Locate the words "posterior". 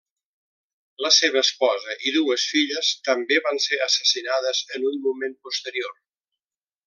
5.49-5.95